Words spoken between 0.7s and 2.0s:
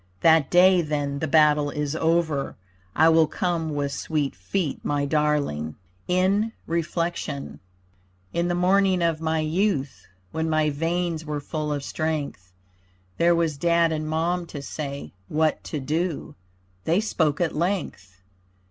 then the battle is